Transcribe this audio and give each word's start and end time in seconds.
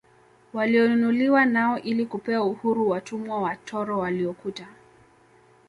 Walionunuliwa 0.53 1.45
nao 1.45 1.79
ili 1.79 2.05
kupewa 2.05 2.45
uhuru 2.45 2.89
watumwa 2.89 3.41
watoro 3.41 3.99
waliokuta 3.99 4.67